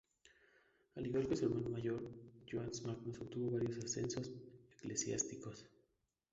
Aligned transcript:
Al 0.95 1.05
igual 1.05 1.27
que 1.27 1.35
su 1.35 1.45
hermano 1.45 1.69
mayor, 1.69 2.01
Johannes 2.51 2.81
Magnus, 2.81 3.19
obtuvo 3.19 3.51
varios 3.51 3.77
ascensos 3.77 4.31
eclesiásticos. 4.71 5.63